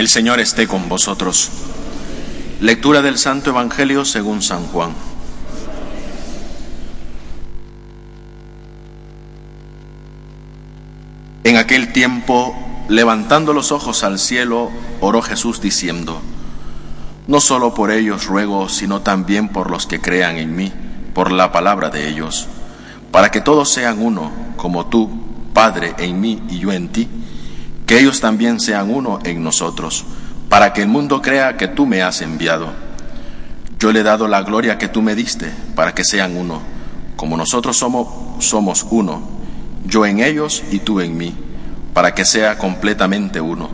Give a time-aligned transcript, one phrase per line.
[0.00, 1.50] El Señor esté con vosotros.
[2.58, 4.94] Lectura del Santo Evangelio según San Juan.
[11.44, 12.56] En aquel tiempo,
[12.88, 14.70] levantando los ojos al cielo,
[15.02, 16.22] oró Jesús diciendo,
[17.26, 20.72] No solo por ellos ruego, sino también por los que crean en mí,
[21.12, 22.48] por la palabra de ellos,
[23.12, 25.10] para que todos sean uno, como tú,
[25.52, 27.06] Padre, en mí y yo en ti,
[27.90, 30.04] que ellos también sean uno en nosotros,
[30.48, 32.68] para que el mundo crea que tú me has enviado.
[33.80, 36.62] Yo le he dado la gloria que tú me diste, para que sean uno,
[37.16, 38.06] como nosotros somos,
[38.44, 39.40] somos uno
[39.86, 41.34] yo en ellos y tú en mí,
[41.92, 43.70] para que sea completamente uno.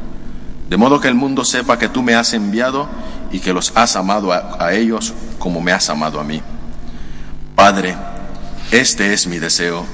[0.70, 2.88] De modo que el mundo sepa que tú me has enviado
[3.30, 6.40] y que los has amado a, ellos como me has amado a mí.
[7.54, 7.94] Padre,
[8.70, 9.84] este es mi deseo,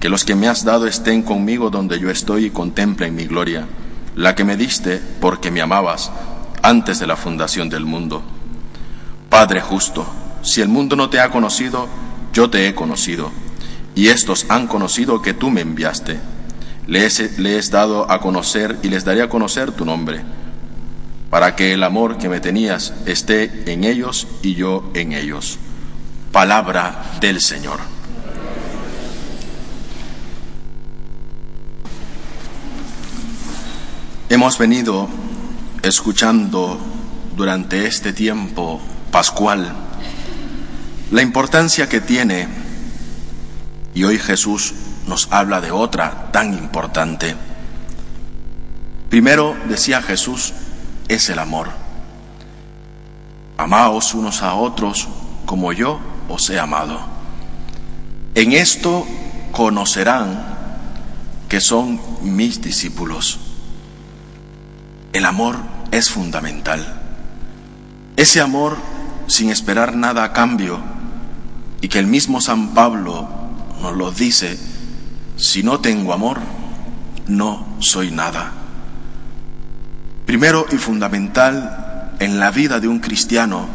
[0.00, 3.66] que los que me has dado estén conmigo donde yo estoy y contemplen mi gloria,
[4.14, 6.10] la que me diste porque me amabas
[6.62, 8.22] antes de la fundación del mundo.
[9.28, 10.06] Padre justo,
[10.42, 11.88] si el mundo no te ha conocido,
[12.32, 13.30] yo te he conocido
[13.98, 16.20] y estos han conocido que tú me enviaste.
[16.86, 20.20] Les, he dado a conocer y les daré a conocer tu nombre,
[21.30, 25.58] para que el amor que me tenías esté en ellos y yo en ellos.
[26.30, 27.97] Palabra del Señor.
[34.30, 35.08] Hemos venido
[35.82, 36.78] escuchando
[37.34, 38.78] durante este tiempo
[39.10, 39.72] pascual
[41.10, 42.46] la importancia que tiene
[43.94, 44.74] y hoy Jesús
[45.06, 47.34] nos habla de otra tan importante.
[49.08, 50.52] Primero, decía Jesús,
[51.08, 51.70] es el amor.
[53.56, 55.08] Amaos unos a otros
[55.46, 57.00] como yo os he amado.
[58.34, 59.06] En esto
[59.52, 60.44] conocerán
[61.48, 63.47] que son mis discípulos.
[65.18, 65.56] El amor
[65.90, 66.86] es fundamental.
[68.16, 68.76] Ese amor
[69.26, 70.78] sin esperar nada a cambio
[71.80, 73.28] y que el mismo San Pablo
[73.82, 74.56] nos lo dice,
[75.36, 76.38] si no tengo amor,
[77.26, 78.52] no soy nada.
[80.24, 83.66] Primero y fundamental en la vida de un cristiano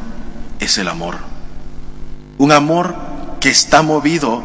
[0.61, 1.17] es el amor.
[2.37, 2.95] Un amor
[3.41, 4.41] que está movido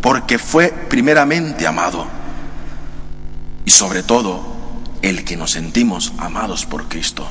[0.00, 2.06] porque fue primeramente amado.
[3.66, 4.53] Y sobre todo,
[5.04, 7.28] el que nos sentimos amados por Cristo.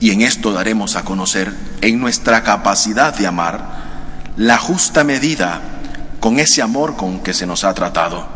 [0.00, 5.62] Y en esto daremos a conocer en nuestra capacidad de amar la justa medida
[6.20, 8.26] con ese amor con que se nos ha tratado,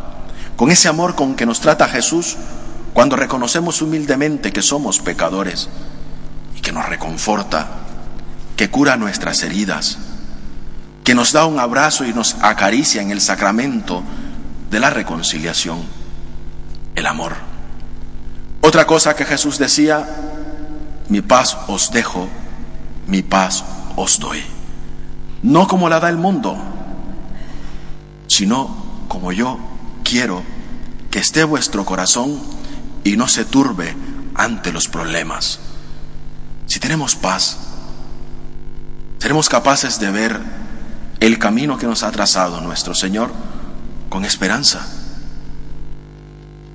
[0.56, 2.36] con ese amor con que nos trata Jesús
[2.94, 5.68] cuando reconocemos humildemente que somos pecadores
[6.56, 7.68] y que nos reconforta,
[8.56, 9.98] que cura nuestras heridas,
[11.04, 14.02] que nos da un abrazo y nos acaricia en el sacramento
[14.70, 15.82] de la reconciliación,
[16.94, 17.51] el amor.
[18.72, 20.08] Otra cosa que Jesús decía,
[21.10, 22.26] mi paz os dejo,
[23.06, 23.62] mi paz
[23.96, 24.42] os doy.
[25.42, 26.56] No como la da el mundo,
[28.28, 29.58] sino como yo
[30.02, 30.42] quiero
[31.10, 32.40] que esté vuestro corazón
[33.04, 33.94] y no se turbe
[34.36, 35.60] ante los problemas.
[36.64, 37.58] Si tenemos paz,
[39.18, 40.40] seremos capaces de ver
[41.20, 43.32] el camino que nos ha trazado nuestro Señor
[44.08, 45.01] con esperanza.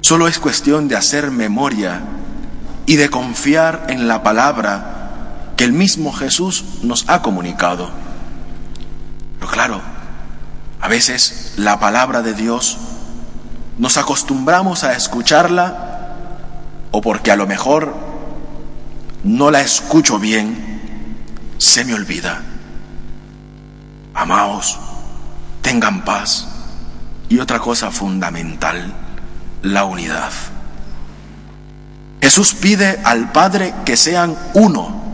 [0.02, 2.02] Solo es cuestión de hacer memoria
[2.85, 4.97] y de confiar en la palabra
[5.58, 7.90] que el mismo Jesús nos ha comunicado.
[9.40, 9.81] Pero claro,
[10.80, 12.78] a veces la palabra de Dios
[13.78, 16.16] nos acostumbramos a escucharla
[16.91, 17.96] o porque a lo mejor
[19.24, 20.78] no la escucho bien,
[21.57, 22.41] se me olvida.
[24.13, 24.80] Amaos,
[25.62, 26.47] tengan paz
[27.30, 28.94] y otra cosa fundamental,
[29.67, 30.31] la unidad.
[32.22, 35.05] Jesús pide al Padre que sean uno.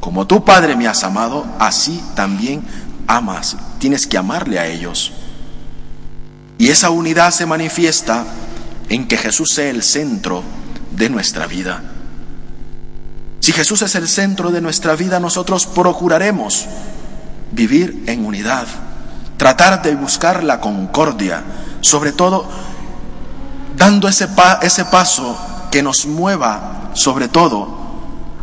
[0.00, 2.62] Como tu Padre me has amado, así también
[3.06, 5.12] amas, tienes que amarle a ellos.
[6.58, 8.24] Y esa unidad se manifiesta
[8.88, 10.42] en que Jesús sea el centro
[10.92, 11.82] de nuestra vida.
[13.40, 16.66] Si Jesús es el centro de nuestra vida, nosotros procuraremos
[17.52, 18.66] vivir en unidad,
[19.36, 21.42] tratar de buscar la concordia,
[21.80, 22.48] sobre todo
[23.76, 24.28] dando ese,
[24.62, 25.36] ese paso
[25.70, 27.84] que nos mueva, sobre todo,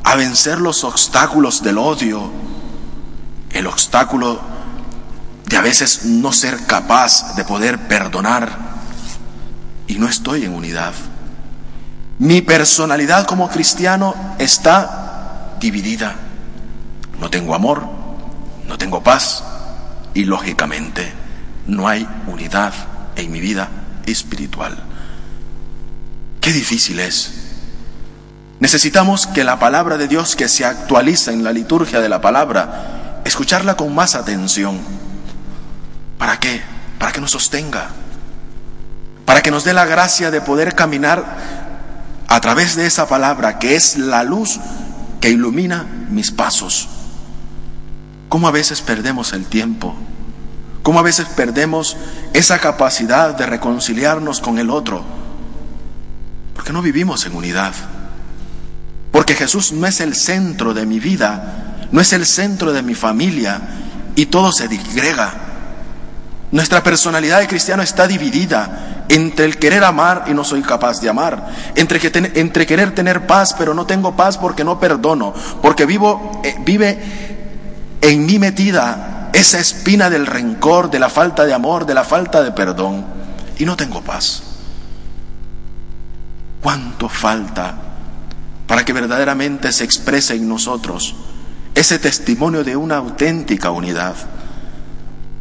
[0.03, 2.31] a vencer los obstáculos del odio,
[3.51, 4.39] el obstáculo
[5.45, 8.49] de a veces no ser capaz de poder perdonar
[9.87, 10.93] y no estoy en unidad.
[12.19, 16.15] Mi personalidad como cristiano está dividida.
[17.19, 17.83] No tengo amor,
[18.67, 19.43] no tengo paz
[20.13, 21.11] y lógicamente
[21.67, 22.73] no hay unidad
[23.15, 23.69] en mi vida
[24.05, 24.90] espiritual.
[26.41, 27.31] Qué difícil es
[28.61, 33.21] Necesitamos que la palabra de Dios que se actualiza en la liturgia de la palabra,
[33.25, 34.79] escucharla con más atención.
[36.19, 36.61] ¿Para qué?
[36.99, 37.89] Para que nos sostenga,
[39.25, 41.25] para que nos dé la gracia de poder caminar
[42.27, 44.59] a través de esa palabra que es la luz
[45.19, 46.87] que ilumina mis pasos.
[48.29, 49.95] ¿Cómo a veces perdemos el tiempo?
[50.83, 51.97] ¿Cómo a veces perdemos
[52.33, 55.20] esa capacidad de reconciliarnos con el otro?
[56.61, 57.73] Porque no vivimos en unidad.
[59.11, 62.93] Porque Jesús no es el centro de mi vida, no es el centro de mi
[62.93, 63.59] familia
[64.15, 65.33] y todo se digrega.
[66.51, 71.09] Nuestra personalidad de cristiano está dividida entre el querer amar y no soy capaz de
[71.09, 75.33] amar, entre, que entre querer tener paz pero no tengo paz porque no perdono,
[75.63, 81.55] porque vivo, eh, vive en mí metida esa espina del rencor, de la falta de
[81.55, 83.03] amor, de la falta de perdón
[83.57, 84.43] y no tengo paz.
[86.61, 87.75] ¿Cuánto falta
[88.71, 91.13] para que verdaderamente se exprese en nosotros
[91.75, 94.15] ese testimonio de una auténtica unidad.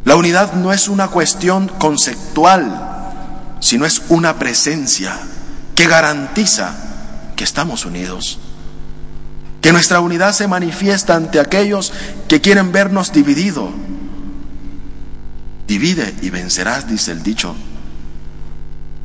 [0.05, 5.17] La unidad no es una cuestión conceptual, sino es una presencia
[5.77, 6.75] que garantiza
[7.37, 8.41] que estamos unidos.
[9.61, 11.93] Que nuestra unidad se manifiesta ante aquellos
[12.27, 13.71] que quieren vernos dividido.
[15.69, 17.55] Divide y vencerás, dice el dicho.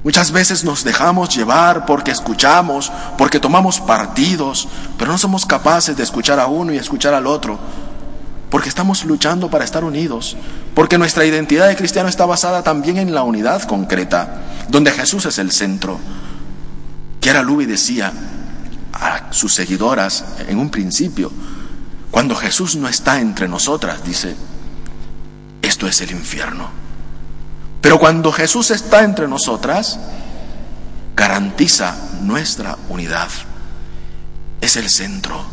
[0.06, 4.68] Muchas veces nos dejamos llevar porque escuchamos, porque tomamos partidos,
[5.00, 7.58] pero no somos capaces de escuchar a uno y escuchar al otro,
[8.52, 10.38] porque estamos luchando para estar unidos,
[10.76, 15.40] porque nuestra identidad de cristiano está basada también en la unidad concreta, donde Jesús es
[15.40, 15.98] el centro.
[17.20, 18.14] Kiara Luby decía
[18.94, 21.32] a sus seguidoras en un principio,
[22.12, 24.36] cuando Jesús no está entre nosotras, dice,
[25.64, 26.85] esto es el infierno.
[27.86, 30.00] Pero cuando Jesús está entre nosotras,
[31.16, 33.28] garantiza nuestra unidad.
[34.60, 35.46] Es el centro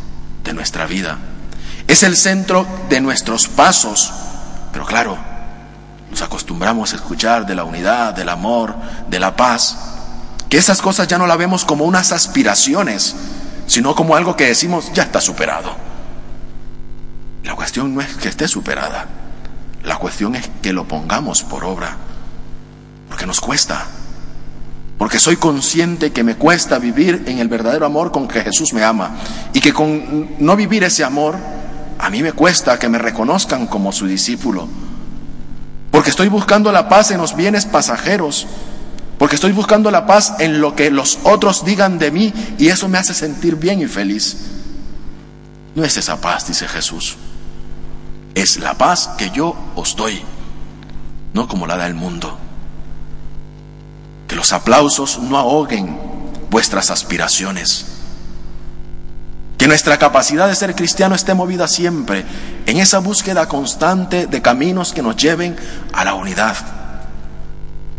[0.43, 1.19] de nuestra vida.
[1.89, 4.11] Es el centro de nuestros pasos.
[4.73, 5.19] Pero claro,
[6.11, 8.77] nos acostumbramos a escuchar de la unidad, del amor,
[9.11, 9.77] de la paz,
[10.49, 13.15] que esas cosas ya no la vemos como unas aspiraciones,
[13.67, 15.77] sino como algo que decimos ya está superado.
[17.45, 19.05] La cuestión no es que esté superada,
[19.85, 21.99] la cuestión es que lo pongamos por obra.
[23.27, 23.87] Nos cuesta.
[24.99, 28.85] Porque soy consciente que me cuesta vivir en el verdadero amor con que Jesús me
[28.85, 29.17] ama.
[29.53, 31.37] Y que con no vivir ese amor,
[31.99, 34.69] a mí me cuesta que me reconozcan como su discípulo.
[35.91, 38.47] Porque estoy buscando la paz en los bienes pasajeros.
[39.19, 42.89] Porque estoy buscando la paz en lo que los otros digan de mí y eso
[42.89, 44.37] me hace sentir bien y feliz.
[45.75, 47.17] No es esa paz, dice Jesús.
[48.35, 50.23] Es la paz que yo os doy,
[51.35, 52.39] no como la da el mundo.
[54.43, 55.97] Los aplausos no ahoguen
[56.51, 57.87] vuestras aspiraciones.
[59.57, 62.25] Que nuestra capacidad de ser cristiano esté movida siempre
[62.67, 65.55] en esa búsqueda constante de caminos que nos lleven
[65.93, 66.57] a la unidad.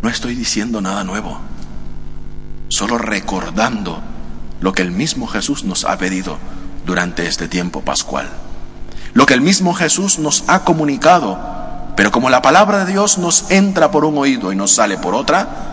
[0.01, 1.39] No estoy diciendo nada nuevo,
[2.67, 4.01] solo recordando
[4.59, 6.39] lo que el mismo Jesús nos ha pedido
[6.85, 8.27] durante este tiempo pascual.
[9.13, 11.39] Lo que el mismo Jesús nos ha comunicado,
[11.95, 15.15] pero como la palabra de Dios nos entra por un oído y nos sale por
[15.15, 15.72] otra,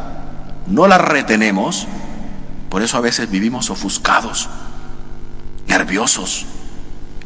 [0.66, 1.86] no la retenemos,
[2.68, 4.48] por eso a veces vivimos ofuscados,
[5.66, 6.46] nerviosos,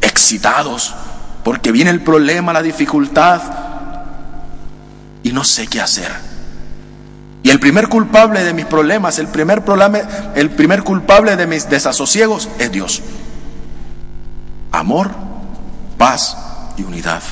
[0.00, 0.94] excitados,
[1.42, 3.42] porque viene el problema, la dificultad,
[5.22, 6.10] y no sé qué hacer.
[7.42, 9.98] Y el primer culpable de mis problemas, el primer, problema,
[10.34, 13.02] el primer culpable de mis desasosiegos es Dios.
[14.72, 15.10] Amor,
[15.98, 16.36] paz
[16.78, 17.22] y unidad.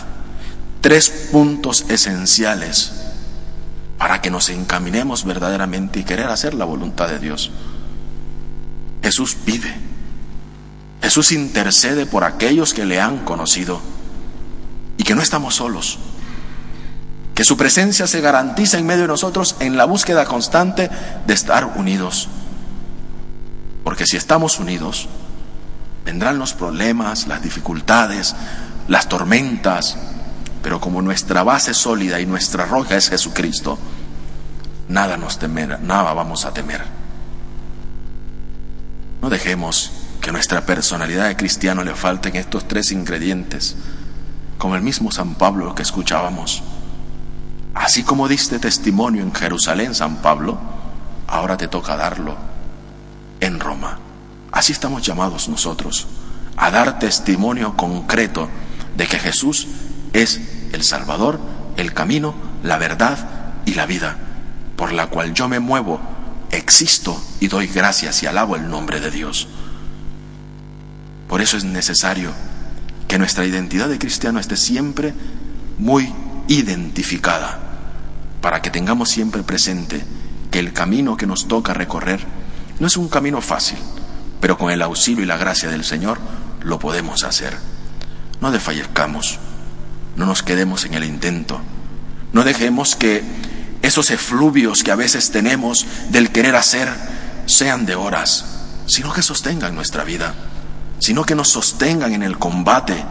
[0.82, 3.01] Tres puntos esenciales
[4.02, 7.52] para que nos encaminemos verdaderamente y querer hacer la voluntad de Dios.
[9.00, 9.72] Jesús vive.
[11.00, 13.80] Jesús intercede por aquellos que le han conocido
[14.96, 16.00] y que no estamos solos.
[17.36, 20.90] Que su presencia se garantiza en medio de nosotros en la búsqueda constante
[21.24, 22.28] de estar unidos.
[23.84, 25.08] Porque si estamos unidos,
[26.04, 28.34] vendrán los problemas, las dificultades,
[28.88, 29.96] las tormentas,
[30.62, 33.78] pero como nuestra base sólida y nuestra roca es Jesucristo,
[34.88, 36.82] nada nos temer, nada vamos a temer.
[39.20, 39.90] No dejemos
[40.20, 43.76] que nuestra personalidad de cristiano le falten estos tres ingredientes,
[44.58, 46.62] como el mismo San Pablo que escuchábamos.
[47.74, 50.58] Así como diste testimonio en Jerusalén, San Pablo,
[51.26, 52.36] ahora te toca darlo
[53.40, 53.98] en Roma.
[54.52, 56.06] Así estamos llamados nosotros,
[56.56, 58.48] a dar testimonio concreto
[58.96, 59.66] de que Jesús
[60.12, 60.40] es
[60.72, 61.38] el Salvador,
[61.76, 63.18] el camino, la verdad
[63.64, 64.16] y la vida,
[64.76, 66.00] por la cual yo me muevo,
[66.50, 69.48] existo y doy gracias y alabo el nombre de Dios.
[71.28, 72.30] Por eso es necesario
[73.08, 75.14] que nuestra identidad de cristiano esté siempre
[75.78, 76.12] muy
[76.48, 77.58] identificada,
[78.40, 80.04] para que tengamos siempre presente
[80.50, 82.20] que el camino que nos toca recorrer
[82.78, 83.78] no es un camino fácil,
[84.40, 86.18] pero con el auxilio y la gracia del Señor
[86.62, 87.56] lo podemos hacer.
[88.40, 89.38] No desfallezcamos,
[90.16, 91.60] no nos quedemos en el intento,
[92.32, 93.22] no dejemos que
[93.82, 96.88] esos efluvios que a veces tenemos del querer hacer
[97.46, 98.44] sean de horas,
[98.86, 100.34] sino que sostengan nuestra vida,
[100.98, 103.04] sino que nos sostengan en el combate,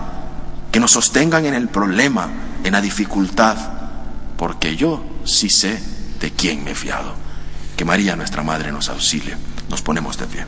[0.71, 2.29] que nos sostengan en el problema,
[2.63, 3.57] en la dificultad,
[4.37, 5.81] porque yo sí sé
[6.19, 7.13] de quién me he fiado.
[7.75, 9.35] Que María, nuestra Madre, nos auxilie.
[9.69, 10.45] Nos ponemos de pie.